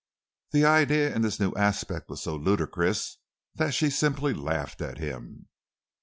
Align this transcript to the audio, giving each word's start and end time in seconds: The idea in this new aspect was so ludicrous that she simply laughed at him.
The 0.51 0.65
idea 0.65 1.13
in 1.15 1.21
this 1.21 1.39
new 1.39 1.53
aspect 1.55 2.09
was 2.09 2.23
so 2.23 2.35
ludicrous 2.35 3.19
that 3.53 3.75
she 3.75 3.91
simply 3.91 4.33
laughed 4.33 4.81
at 4.81 4.97
him. 4.97 5.47